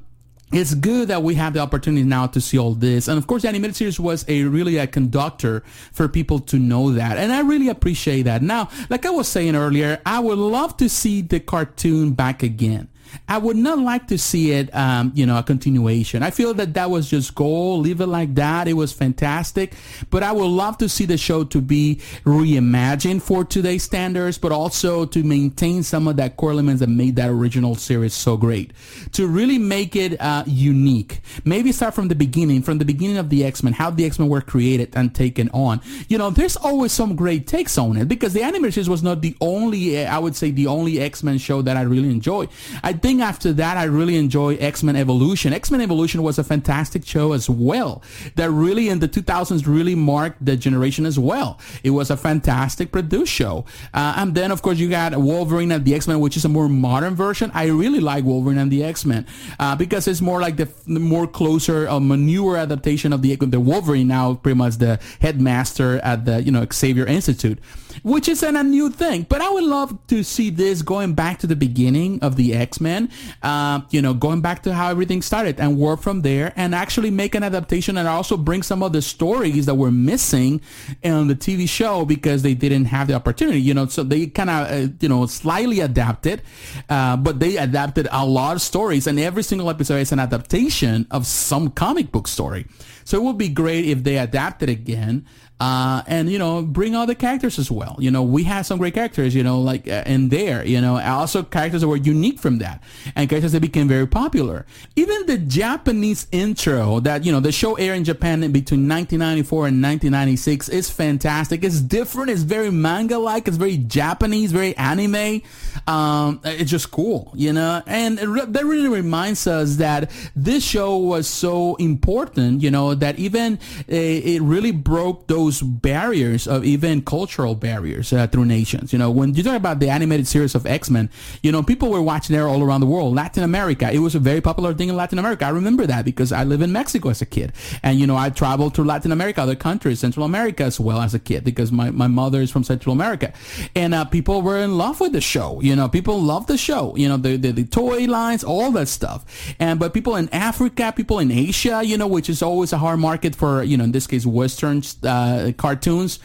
it's 0.54 0.76
good 0.76 1.10
that 1.10 1.24
we 1.24 1.36
have 1.36 1.52
the 1.52 1.60
opportunity 1.60 2.04
now 2.04 2.26
to 2.28 2.40
see 2.40 2.58
all 2.58 2.74
this. 2.74 3.10
And 3.10 3.18
of 3.18 3.28
course, 3.28 3.42
the 3.42 3.50
animated 3.50 3.76
series 3.76 4.00
was 4.00 4.24
a 4.30 4.44
really 4.46 4.78
a 4.78 4.88
conductor 4.88 5.62
for 5.92 6.08
people 6.08 6.40
to 6.40 6.58
know 6.58 6.92
that. 6.94 7.18
And 7.18 7.34
I 7.34 7.42
really 7.42 7.68
appreciate 7.68 8.24
that. 8.24 8.42
Now, 8.42 8.70
like 8.90 9.06
I 9.06 9.10
was 9.10 9.28
saying 9.28 9.58
earlier, 9.58 10.00
I 10.06 10.22
would 10.22 10.38
love 10.38 10.78
to 10.78 10.88
see 10.88 11.22
the 11.22 11.42
cartoon 11.42 12.14
back 12.14 12.44
again. 12.44 12.88
I 13.28 13.38
would 13.38 13.58
not 13.58 13.80
like 13.80 14.08
to 14.08 14.18
see 14.18 14.52
it, 14.52 14.74
um, 14.76 15.12
you 15.16 15.26
know, 15.26 15.38
a 15.38 15.44
continuation. 15.44 16.24
I 16.24 16.32
feel 16.32 16.54
that 16.56 16.74
that 16.74 16.90
was 16.90 17.10
just 17.10 17.36
goal. 17.36 17.80
Leave 17.80 18.02
it 18.02 18.08
like 18.08 18.36
that. 18.36 18.68
It 18.68 18.74
was 18.74 18.94
fantastic. 18.94 19.74
But 20.10 20.24
I 20.24 20.32
would 20.32 20.48
love 20.48 20.78
to 20.80 20.90
see 20.90 21.06
the 21.06 21.18
show 21.18 21.44
to 21.46 21.62
be 21.62 22.02
reimagined 22.26 23.22
for 23.22 23.44
today's 23.44 23.84
standards, 23.84 24.38
but 24.38 24.52
also 24.52 25.06
to 25.06 25.24
maintain 25.24 25.84
some 25.84 26.08
of 26.08 26.16
that 26.18 26.38
core 26.38 26.52
elements 26.52 26.80
that 26.80 26.90
made 26.90 27.16
that 27.18 27.30
original 27.30 27.76
series 27.76 28.14
so 28.14 28.38
great. 28.38 28.72
To 29.14 29.28
really 29.28 29.58
make 29.58 29.96
it 29.96 30.20
uh, 30.22 30.44
unique. 30.46 31.22
Maybe 31.46 31.72
start 31.72 31.94
from 31.94 32.08
the 32.08 32.16
beginning, 32.16 32.62
from 32.62 32.78
the 32.78 32.86
beginning 32.86 33.18
of 33.18 33.30
the 33.30 33.44
X-Men, 33.44 33.74
how 33.74 33.90
the 33.90 34.06
X-Men 34.06 34.30
were 34.30 34.42
created 34.42 34.94
and 34.96 35.14
taken 35.14 35.50
on. 35.50 35.82
You 36.08 36.18
know, 36.18 36.30
there's 36.30 36.56
always 36.56 36.92
some 36.92 37.16
great 37.16 37.48
takes 37.48 37.78
on 37.78 37.98
it 37.98 38.08
because 38.08 38.34
the 38.34 38.44
animated 38.44 38.74
series 38.74 38.90
was 38.90 39.04
not 39.04 39.22
the 39.22 39.36
only, 39.42 40.06
I 40.06 40.20
would 40.20 40.36
say, 40.36 40.52
the 40.52 40.68
only 40.68 41.00
X-Men 41.00 41.38
show 41.38 41.62
that 41.62 41.78
I 41.78 41.82
really 41.82 42.10
enjoy. 42.10 42.48
I 42.84 42.94
think 42.94 43.22
after 43.22 43.54
that, 43.54 43.78
I 43.78 43.86
really 43.86 44.18
enjoy 44.18 44.56
X-Men 44.56 44.96
Evolution. 44.96 45.54
X-Men 45.54 45.82
Evolution 45.82 46.24
was 46.24 46.40
a 46.40 46.44
fantastic 46.44 47.06
show 47.06 47.34
as 47.34 47.50
well 47.50 48.04
that 48.36 48.50
really 48.50 48.90
in 48.90 49.00
the 49.00 49.08
2000s 49.08 49.68
really 49.68 49.96
marked 49.96 50.44
the 50.44 50.56
generation 50.56 51.06
as 51.06 51.18
well. 51.20 51.60
It 51.84 51.92
was 51.92 52.10
a 52.10 52.18
fantastic 52.18 52.92
produced 52.92 53.32
show. 53.32 53.66
Uh, 53.94 54.16
and 54.18 54.36
then, 54.36 54.52
of 54.52 54.62
course, 54.62 54.78
you 54.78 54.90
got 54.90 55.16
Wolverine 55.16 55.72
and 55.72 55.86
the 55.86 55.94
X-Men, 55.96 56.20
which 56.20 56.38
is 56.38 56.46
a 56.46 56.50
more 56.50 56.70
modern 56.70 57.16
version. 57.16 57.52
I 57.54 57.66
really 57.68 58.00
like 58.00 58.24
Wolverine 58.24 58.58
and 58.58 58.72
the 58.72 58.84
X-Men 58.84 59.26
uh, 59.60 59.76
because 59.76 60.08
it's 60.08 60.22
more 60.22 60.40
like 60.40 60.58
the, 60.58 60.70
the 60.86 61.00
more 61.18 61.28
closer, 61.28 61.88
um, 61.90 62.12
a 62.12 62.18
newer 62.18 62.58
adaptation 62.58 63.12
of 63.12 63.24
the, 63.24 63.36
the 63.36 63.60
Wolverine 63.60 64.08
now 64.08 64.36
pretty 64.36 64.58
much 64.58 64.78
the 64.78 65.00
headmaster 65.20 65.98
at 66.04 66.26
the, 66.26 66.44
you 66.44 66.52
know, 66.52 66.66
Xavier 66.72 67.08
Institute 67.08 67.60
which 68.04 68.28
isn't 68.28 68.56
a 68.56 68.64
new 68.64 68.90
thing. 68.90 69.26
But 69.28 69.42
I 69.42 69.50
would 69.50 69.64
love 69.64 69.98
to 70.08 70.24
see 70.24 70.50
this 70.50 70.82
going 70.82 71.14
back 71.14 71.40
to 71.40 71.48
the 71.48 71.56
beginning 71.56 72.20
of 72.22 72.36
the 72.36 72.54
X-Men, 72.54 73.10
uh, 73.44 73.82
you 73.90 74.02
know, 74.02 74.14
going 74.14 74.42
back 74.42 74.64
to 74.64 74.74
how 74.74 74.90
everything 74.90 75.22
started 75.22 75.60
and 75.60 75.78
work 75.78 76.02
from 76.02 76.22
there 76.22 76.54
and 76.56 76.74
actually 76.76 77.12
make 77.12 77.36
an 77.36 77.44
adaptation 77.44 77.98
and 77.98 78.08
also 78.08 78.38
bring 78.38 78.64
some 78.64 78.84
of 78.84 78.94
the 78.94 79.02
stories 79.02 79.66
that 79.66 79.76
were 79.76 79.92
missing 79.92 80.62
in 81.02 81.28
the 81.28 81.36
TV 81.36 81.68
show 81.68 82.06
because 82.06 82.42
they 82.42 82.54
didn't 82.54 82.86
have 82.86 83.08
the 83.08 83.14
opportunity, 83.14 83.62
you 83.62 83.74
know, 83.74 83.86
so 83.86 84.04
they 84.04 84.28
kind 84.28 84.50
of, 84.50 84.72
uh, 84.72 84.92
you 85.00 85.10
know, 85.10 85.26
slightly 85.26 85.80
adapted, 85.80 86.42
uh, 86.90 87.18
but 87.18 87.40
they 87.40 87.58
adapted 87.58 88.08
a 88.12 88.26
lot 88.26 88.56
of 88.56 88.62
stories 88.62 89.08
and 89.08 89.20
every 89.20 89.44
single 89.44 89.70
episode 89.70 89.98
is 89.98 90.12
an 90.12 90.20
adaptation 90.20 91.07
of 91.12 91.26
some 91.26 91.70
comic 91.70 92.12
book 92.12 92.28
story. 92.28 92.66
So 93.08 93.16
it 93.16 93.24
would 93.24 93.38
be 93.38 93.48
great 93.48 93.86
if 93.86 94.04
they 94.04 94.18
adapted 94.18 94.68
again 94.68 95.26
uh, 95.60 96.04
and 96.06 96.30
you 96.30 96.38
know 96.38 96.62
bring 96.62 96.96
other 96.96 97.16
characters 97.16 97.58
as 97.58 97.72
well. 97.72 97.96
You 98.00 98.12
know 98.12 98.22
we 98.22 98.44
had 98.44 98.64
some 98.64 98.78
great 98.78 98.94
characters, 98.94 99.34
you 99.34 99.44
know, 99.44 99.60
like 99.60 99.88
uh, 99.88 100.04
in 100.06 100.30
there, 100.30 100.66
you 100.66 100.80
know, 100.82 101.00
also 101.00 101.44
characters 101.44 101.82
that 101.82 101.88
were 101.88 101.98
unique 101.98 102.40
from 102.40 102.60
that, 102.60 102.84
and 103.16 103.30
characters 103.30 103.54
that 103.54 103.62
became 103.62 103.88
very 103.88 104.08
popular. 104.08 104.66
Even 104.96 105.26
the 105.26 105.38
Japanese 105.38 106.28
intro 106.32 107.00
that 107.00 107.26
you 107.26 107.32
know 107.32 107.40
the 107.40 107.52
show 107.52 107.76
aired 107.76 107.98
in 107.98 108.04
Japan 108.04 108.42
between 108.52 108.88
1994 108.88 109.68
and 109.68 109.82
1996 109.82 110.70
is 110.70 110.90
fantastic. 110.90 111.64
It's 111.64 111.82
different. 111.82 112.30
It's 112.30 112.44
very 112.44 112.70
manga-like. 112.70 113.48
It's 113.48 113.58
very 113.58 113.78
Japanese, 113.78 114.52
very 114.52 114.78
anime. 114.78 115.42
Um, 115.88 116.40
it's 116.44 116.70
just 116.70 116.92
cool, 116.92 117.32
you 117.34 117.54
know, 117.54 117.82
and 117.88 118.20
re- 118.20 118.46
that 118.46 118.66
really 118.66 118.90
reminds 118.90 119.48
us 119.48 119.78
that 119.78 120.12
this 120.36 120.64
show 120.64 120.98
was 120.98 121.28
so 121.28 121.76
important, 121.76 122.62
you 122.62 122.70
know, 122.70 122.94
that 123.00 123.18
even 123.20 123.60
uh, 123.90 123.96
it 124.34 124.42
really 124.42 124.72
broke 124.72 125.28
those 125.28 125.62
barriers 125.62 126.48
of 126.48 126.64
even 126.64 127.02
cultural 127.02 127.56
barriers 127.56 128.14
uh, 128.14 128.28
through 128.28 128.46
nations. 128.46 128.94
You 128.94 129.00
know, 129.00 129.12
when 129.12 129.34
you 129.34 129.44
talk 129.44 129.56
about 129.56 129.80
the 129.80 129.90
animated 129.90 130.28
series 130.28 130.56
of 130.56 130.66
X-Men, 130.66 131.10
you 131.42 131.52
know, 131.52 131.64
people 131.64 131.90
were 131.90 132.02
watching 132.02 132.36
there 132.36 132.48
all 132.48 132.64
around 132.64 132.82
the 132.82 132.88
world. 132.88 133.16
Latin 133.16 133.44
America, 133.44 133.92
it 133.92 134.00
was 134.00 134.16
a 134.16 134.20
very 134.20 134.42
popular 134.42 134.74
thing 134.74 134.90
in 134.90 134.96
Latin 134.96 135.20
America. 135.20 135.46
I 135.46 135.50
remember 135.50 135.86
that 135.86 136.06
because 136.06 136.32
I 136.32 136.44
live 136.44 136.62
in 136.62 136.72
Mexico 136.72 137.10
as 137.10 137.22
a 137.22 137.26
kid. 137.26 137.54
And, 137.84 138.00
you 138.00 138.08
know, 138.08 138.18
I 138.18 138.30
traveled 138.30 138.76
to 138.76 138.84
Latin 138.84 139.12
America, 139.12 139.42
other 139.42 139.56
countries, 139.56 140.00
Central 140.00 140.26
America 140.26 140.64
as 140.64 140.80
well 140.80 141.02
as 141.02 141.14
a 141.14 141.20
kid 141.20 141.44
because 141.44 141.72
my, 141.72 141.92
my 141.92 142.08
mother 142.08 142.42
is 142.42 142.52
from 142.52 142.64
Central 142.64 142.94
America. 142.94 143.34
And 143.76 143.94
uh, 143.94 144.06
people 144.06 144.42
were 144.42 144.58
in 144.58 144.78
love 144.78 145.00
with 145.00 145.12
the 145.14 145.22
show. 145.22 145.62
You 145.62 145.76
know, 145.76 145.88
people 145.88 146.22
loved 146.22 146.48
the 146.48 146.58
show. 146.58 146.96
You 146.96 147.10
know, 147.10 147.18
the, 147.18 147.38
the, 147.38 147.52
the 147.52 147.66
toy 147.66 148.06
lines, 148.06 148.44
all 148.44 148.72
that 148.72 148.88
stuff. 148.88 149.26
And, 149.60 149.80
but 149.80 149.94
people 149.94 150.16
in 150.16 150.30
Africa, 150.30 150.94
people 150.96 151.20
in 151.20 151.32
Asia, 151.32 151.82
you 151.84 151.98
know, 151.98 152.08
which 152.08 152.30
is 152.30 152.42
always 152.42 152.74
a 152.74 152.78
hard 152.78 152.87
market 152.96 153.36
for, 153.36 153.64
you 153.64 153.76
know, 153.76 153.84
in 153.84 153.92
this 153.92 154.08
case, 154.08 154.26
Western 154.26 154.84
uh, 155.04 155.52
cartoons, 155.58 156.20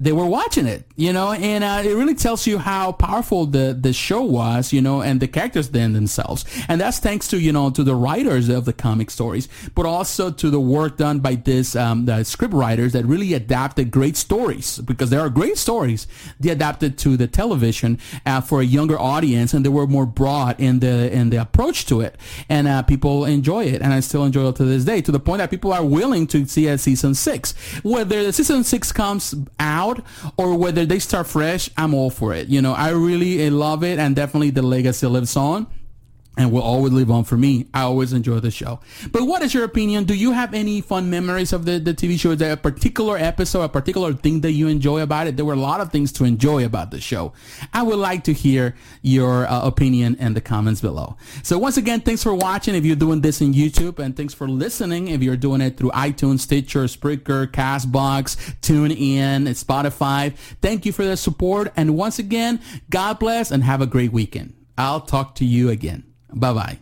they 0.00 0.12
were 0.12 0.26
watching 0.26 0.66
it, 0.66 0.84
you 0.96 1.12
know, 1.12 1.32
and 1.32 1.64
uh, 1.64 1.82
it 1.84 1.94
really 1.94 2.14
tells 2.14 2.46
you 2.46 2.58
how 2.58 2.92
powerful 2.92 3.46
the 3.46 3.76
the 3.78 3.92
show 3.92 4.22
was, 4.22 4.72
you 4.72 4.80
know, 4.80 5.02
and 5.02 5.20
the 5.20 5.28
characters 5.28 5.70
then 5.70 5.92
themselves, 5.92 6.44
and 6.68 6.80
that's 6.80 6.98
thanks 6.98 7.28
to 7.28 7.38
you 7.38 7.52
know 7.52 7.70
to 7.70 7.82
the 7.82 7.94
writers 7.94 8.48
of 8.48 8.64
the 8.64 8.72
comic 8.72 9.10
stories, 9.10 9.48
but 9.74 9.84
also 9.84 10.30
to 10.30 10.50
the 10.50 10.60
work 10.60 10.96
done 10.96 11.18
by 11.20 11.34
this 11.34 11.74
um, 11.74 12.06
the 12.06 12.22
script 12.24 12.54
writers 12.54 12.92
that 12.92 13.04
really 13.04 13.34
adapted 13.34 13.90
great 13.90 14.16
stories 14.16 14.78
because 14.78 15.10
there 15.10 15.20
are 15.20 15.30
great 15.30 15.58
stories 15.58 16.06
they 16.38 16.50
adapted 16.50 16.96
to 16.98 17.16
the 17.16 17.26
television 17.26 17.98
uh, 18.24 18.40
for 18.40 18.60
a 18.60 18.64
younger 18.64 18.98
audience, 18.98 19.52
and 19.52 19.64
they 19.64 19.68
were 19.68 19.86
more 19.86 20.06
broad 20.06 20.60
in 20.60 20.80
the 20.80 21.12
in 21.12 21.30
the 21.30 21.36
approach 21.36 21.86
to 21.86 22.00
it, 22.00 22.16
and 22.48 22.68
uh, 22.68 22.82
people 22.82 23.24
enjoy 23.24 23.64
it, 23.64 23.82
and 23.82 23.92
I 23.92 24.00
still 24.00 24.24
enjoy 24.24 24.48
it 24.48 24.56
to 24.56 24.64
this 24.64 24.84
day, 24.84 25.00
to 25.02 25.12
the 25.12 25.20
point 25.20 25.38
that 25.38 25.50
people 25.50 25.72
are 25.72 25.84
willing 26.06 26.26
to 26.28 26.46
see 26.46 26.68
a 26.68 26.78
season 26.78 27.14
six. 27.14 27.52
Whether 27.82 28.22
the 28.22 28.32
season 28.32 28.62
six 28.64 28.92
comes 28.92 29.34
out 29.58 30.04
or 30.36 30.56
whether 30.56 30.86
they 30.86 31.00
start 31.00 31.26
fresh, 31.26 31.68
I'm 31.76 31.94
all 31.94 32.10
for 32.10 32.32
it. 32.32 32.48
You 32.48 32.62
know, 32.62 32.74
I 32.74 32.90
really 32.90 33.42
eh, 33.42 33.50
love 33.50 33.82
it, 33.82 33.98
and 33.98 34.14
definitely 34.14 34.50
the 34.50 34.62
legacy 34.62 35.06
lives 35.06 35.36
on 35.36 35.66
and 36.36 36.52
will 36.52 36.62
always 36.62 36.92
live 36.92 37.10
on 37.10 37.24
for 37.24 37.36
me. 37.36 37.66
I 37.72 37.82
always 37.82 38.12
enjoy 38.12 38.40
the 38.40 38.50
show. 38.50 38.80
But 39.10 39.24
what 39.24 39.42
is 39.42 39.54
your 39.54 39.64
opinion? 39.64 40.04
Do 40.04 40.14
you 40.14 40.32
have 40.32 40.54
any 40.54 40.80
fun 40.80 41.08
memories 41.08 41.52
of 41.52 41.64
the, 41.64 41.78
the 41.78 41.94
TV 41.94 42.18
show? 42.18 42.32
Is 42.32 42.38
there 42.38 42.52
a 42.52 42.56
particular 42.56 43.16
episode, 43.16 43.62
a 43.62 43.68
particular 43.68 44.12
thing 44.12 44.40
that 44.42 44.52
you 44.52 44.68
enjoy 44.68 45.00
about 45.00 45.26
it? 45.26 45.36
There 45.36 45.44
were 45.44 45.54
a 45.54 45.56
lot 45.56 45.80
of 45.80 45.90
things 45.90 46.12
to 46.12 46.24
enjoy 46.24 46.64
about 46.64 46.90
the 46.90 47.00
show. 47.00 47.32
I 47.72 47.82
would 47.82 47.98
like 47.98 48.24
to 48.24 48.32
hear 48.32 48.74
your 49.02 49.46
uh, 49.46 49.66
opinion 49.66 50.16
in 50.16 50.34
the 50.34 50.40
comments 50.40 50.80
below. 50.80 51.16
So 51.42 51.58
once 51.58 51.76
again, 51.76 52.00
thanks 52.00 52.22
for 52.22 52.34
watching 52.34 52.74
if 52.74 52.84
you're 52.84 52.96
doing 52.96 53.20
this 53.20 53.40
in 53.40 53.54
YouTube 53.54 53.98
and 53.98 54.16
thanks 54.16 54.34
for 54.34 54.48
listening 54.48 55.08
if 55.08 55.22
you're 55.22 55.36
doing 55.36 55.60
it 55.60 55.76
through 55.76 55.90
iTunes, 55.90 56.40
Stitcher, 56.40 56.84
Spreaker, 56.84 57.46
CastBox, 57.46 58.36
TuneIn, 58.60 59.48
Spotify. 59.48 60.36
Thank 60.60 60.84
you 60.84 60.92
for 60.92 61.04
the 61.04 61.16
support. 61.16 61.72
And 61.76 61.96
once 61.96 62.18
again, 62.18 62.60
God 62.90 63.18
bless 63.18 63.50
and 63.50 63.64
have 63.64 63.80
a 63.80 63.86
great 63.86 64.12
weekend. 64.12 64.52
I'll 64.78 65.00
talk 65.00 65.36
to 65.36 65.44
you 65.44 65.70
again. 65.70 66.05
Bye 66.32 66.52
bye. 66.52 66.78